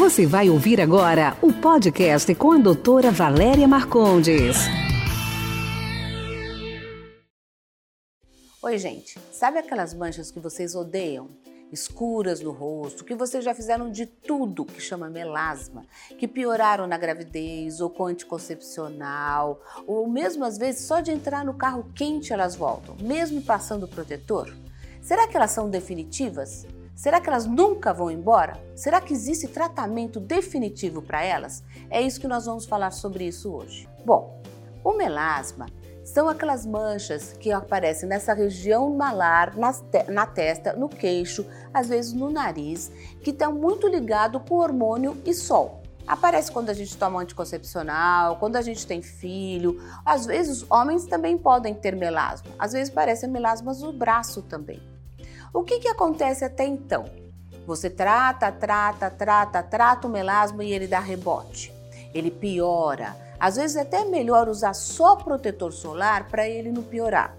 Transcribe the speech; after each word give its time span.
Você 0.00 0.24
vai 0.24 0.48
ouvir 0.48 0.80
agora 0.80 1.36
o 1.42 1.52
podcast 1.52 2.34
com 2.34 2.52
a 2.52 2.56
doutora 2.56 3.10
Valéria 3.10 3.68
Marcondes. 3.68 4.56
Oi, 8.62 8.78
gente. 8.78 9.18
Sabe 9.30 9.58
aquelas 9.58 9.92
manchas 9.92 10.30
que 10.30 10.40
vocês 10.40 10.74
odeiam? 10.74 11.28
Escuras 11.70 12.40
no 12.40 12.50
rosto, 12.50 13.04
que 13.04 13.14
vocês 13.14 13.44
já 13.44 13.54
fizeram 13.54 13.90
de 13.90 14.06
tudo 14.06 14.64
que 14.64 14.80
chama 14.80 15.10
melasma, 15.10 15.84
que 16.18 16.26
pioraram 16.26 16.86
na 16.86 16.96
gravidez 16.96 17.82
ou 17.82 17.90
com 17.90 18.06
anticoncepcional, 18.06 19.60
ou 19.86 20.08
mesmo 20.08 20.46
às 20.46 20.56
vezes 20.56 20.86
só 20.86 21.00
de 21.00 21.10
entrar 21.10 21.44
no 21.44 21.52
carro 21.52 21.92
quente 21.94 22.32
elas 22.32 22.56
voltam, 22.56 22.96
mesmo 23.02 23.42
passando 23.42 23.86
protetor? 23.86 24.50
Será 25.02 25.28
que 25.28 25.36
elas 25.36 25.50
são 25.50 25.68
definitivas? 25.68 26.66
Será 26.94 27.20
que 27.20 27.28
elas 27.28 27.46
nunca 27.46 27.92
vão 27.92 28.10
embora? 28.10 28.60
Será 28.74 29.00
que 29.00 29.12
existe 29.12 29.48
tratamento 29.48 30.20
definitivo 30.20 31.00
para 31.00 31.24
elas? 31.24 31.64
É 31.88 32.00
isso 32.00 32.20
que 32.20 32.28
nós 32.28 32.46
vamos 32.46 32.66
falar 32.66 32.90
sobre 32.90 33.26
isso 33.26 33.52
hoje. 33.52 33.88
Bom, 34.04 34.40
o 34.84 34.92
melasma 34.92 35.66
são 36.04 36.28
aquelas 36.28 36.66
manchas 36.66 37.34
que 37.38 37.52
aparecem 37.52 38.08
nessa 38.08 38.34
região 38.34 38.90
malar, 38.94 39.56
na, 39.56 39.72
te 39.72 40.10
na 40.10 40.26
testa, 40.26 40.72
no 40.72 40.88
queixo, 40.88 41.46
às 41.72 41.88
vezes 41.88 42.12
no 42.12 42.30
nariz, 42.30 42.90
que 43.22 43.30
estão 43.30 43.52
muito 43.52 43.86
ligado 43.86 44.40
com 44.40 44.56
hormônio 44.56 45.16
e 45.24 45.32
sol. 45.32 45.80
Aparece 46.06 46.50
quando 46.50 46.70
a 46.70 46.74
gente 46.74 46.96
toma 46.96 47.20
anticoncepcional, 47.20 48.36
quando 48.36 48.56
a 48.56 48.62
gente 48.62 48.84
tem 48.84 49.00
filho. 49.00 49.80
Às 50.04 50.26
vezes, 50.26 50.64
homens 50.68 51.06
também 51.06 51.38
podem 51.38 51.72
ter 51.72 51.94
melasma. 51.94 52.50
Às 52.58 52.72
vezes, 52.72 52.92
parecem 52.92 53.30
melasmas 53.30 53.80
no 53.80 53.92
braço 53.92 54.42
também. 54.42 54.82
O 55.52 55.64
que, 55.64 55.80
que 55.80 55.88
acontece 55.88 56.44
até 56.44 56.64
então? 56.64 57.06
Você 57.66 57.90
trata, 57.90 58.52
trata, 58.52 59.10
trata, 59.10 59.62
trata 59.62 60.06
o 60.06 60.10
melasma 60.10 60.64
e 60.64 60.72
ele 60.72 60.86
dá 60.86 61.00
rebote. 61.00 61.72
Ele 62.14 62.30
piora. 62.30 63.16
Às 63.38 63.56
vezes 63.56 63.76
é 63.76 63.80
até 63.80 64.04
melhor 64.04 64.48
usar 64.48 64.74
só 64.74 65.16
protetor 65.16 65.72
solar 65.72 66.28
para 66.28 66.48
ele 66.48 66.70
não 66.70 66.82
piorar. 66.82 67.36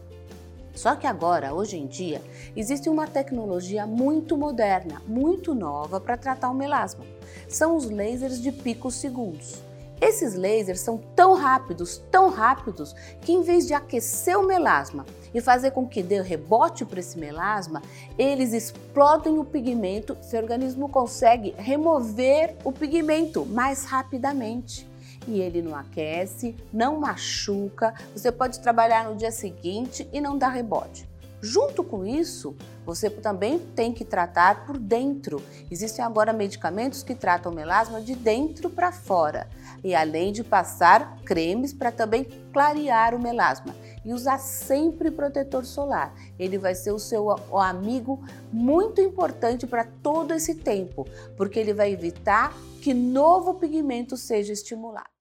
Só 0.73 0.95
que 0.95 1.07
agora, 1.07 1.53
hoje 1.53 1.77
em 1.77 1.87
dia, 1.87 2.21
existe 2.55 2.89
uma 2.89 3.07
tecnologia 3.07 3.85
muito 3.85 4.37
moderna, 4.37 5.01
muito 5.07 5.53
nova 5.53 5.99
para 5.99 6.17
tratar 6.17 6.49
o 6.49 6.53
melasma. 6.53 7.05
São 7.47 7.75
os 7.75 7.89
lasers 7.89 8.41
de 8.41 8.51
picos 8.51 8.95
segundos. 8.95 9.61
Esses 10.01 10.33
lasers 10.33 10.79
são 10.79 10.97
tão 10.97 11.35
rápidos, 11.35 12.01
tão 12.09 12.29
rápidos, 12.29 12.95
que 13.21 13.31
em 13.31 13.43
vez 13.43 13.67
de 13.67 13.75
aquecer 13.75 14.35
o 14.35 14.41
melasma 14.41 15.05
e 15.31 15.39
fazer 15.39 15.71
com 15.71 15.87
que 15.87 16.01
dê 16.01 16.19
rebote 16.19 16.83
para 16.83 16.99
esse 16.99 17.19
melasma, 17.19 17.83
eles 18.17 18.51
explodem 18.51 19.37
o 19.37 19.45
pigmento, 19.45 20.17
seu 20.19 20.41
organismo 20.41 20.89
consegue 20.89 21.53
remover 21.55 22.55
o 22.63 22.71
pigmento 22.71 23.45
mais 23.45 23.85
rapidamente. 23.85 24.89
E 25.27 25.39
ele 25.39 25.61
não 25.61 25.75
aquece, 25.75 26.55
não 26.73 26.99
machuca, 26.99 27.93
você 28.15 28.31
pode 28.31 28.59
trabalhar 28.59 29.07
no 29.07 29.15
dia 29.15 29.31
seguinte 29.31 30.09
e 30.11 30.19
não 30.19 30.35
dar 30.35 30.49
rebote. 30.49 31.10
Junto 31.41 31.83
com 31.83 32.05
isso, 32.05 32.55
você 32.85 33.09
também 33.09 33.57
tem 33.57 33.91
que 33.91 34.05
tratar 34.05 34.65
por 34.65 34.77
dentro. 34.77 35.41
Existem 35.71 36.05
agora 36.05 36.31
medicamentos 36.31 37.01
que 37.01 37.15
tratam 37.15 37.51
melasma 37.51 37.99
de 37.99 38.15
dentro 38.15 38.69
para 38.69 38.91
fora. 38.91 39.49
E 39.83 39.95
além 39.95 40.31
de 40.31 40.43
passar 40.43 41.17
cremes 41.25 41.73
para 41.73 41.91
também 41.91 42.25
clarear 42.53 43.15
o 43.15 43.21
melasma. 43.21 43.75
E 44.05 44.13
usar 44.13 44.37
sempre 44.39 45.09
protetor 45.09 45.65
solar. 45.65 46.13
Ele 46.37 46.57
vai 46.57 46.75
ser 46.75 46.91
o 46.91 46.99
seu 46.99 47.31
amigo 47.57 48.23
muito 48.51 49.01
importante 49.01 49.65
para 49.65 49.83
todo 49.83 50.33
esse 50.33 50.55
tempo, 50.55 51.07
porque 51.37 51.59
ele 51.59 51.73
vai 51.73 51.91
evitar 51.91 52.53
que 52.81 52.93
novo 52.93 53.55
pigmento 53.55 54.17
seja 54.17 54.53
estimulado. 54.53 55.20